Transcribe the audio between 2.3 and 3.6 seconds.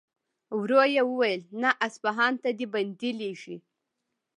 ته دې بندې لېږي.